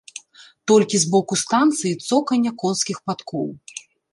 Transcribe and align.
Толькі 0.71 0.99
з 1.03 1.09
боку 1.17 1.37
станцыі 1.43 1.93
цоканне 2.07 2.51
конскіх 2.65 2.97
падкоў. 3.11 3.47